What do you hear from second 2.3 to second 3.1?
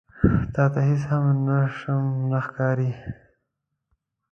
ښکاري.